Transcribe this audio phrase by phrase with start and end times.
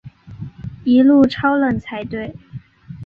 [0.83, 2.33] 一路超冷才对